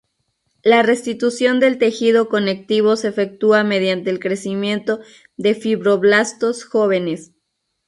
[0.63, 4.99] La restitución del tejido conectivo se efectúa mediante el crecimiento
[5.37, 7.33] de fibroblastos jóvenes.